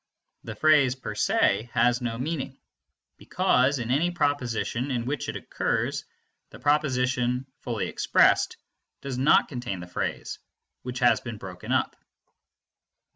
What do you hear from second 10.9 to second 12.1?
has been broken up.